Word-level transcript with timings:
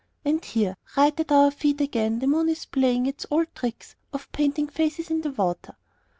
And 0.25 0.43
here, 0.43 0.75
right 0.97 1.19
at 1.19 1.31
our 1.31 1.51
feet 1.51 1.79
again, 1.79 2.17
the 2.17 2.25
moon 2.25 2.49
is 2.49 2.65
playing 2.65 3.05
its 3.05 3.27
old 3.29 3.53
tricks 3.53 3.95
of 4.11 4.31
painting 4.31 4.65
faces 4.67 5.11
in 5.11 5.21
the 5.21 5.29
water.... 5.29 5.75